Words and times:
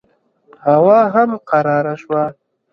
هوا 0.65 0.99
هم 1.13 1.29
قراره 1.49 1.93
شوه. 2.01 2.23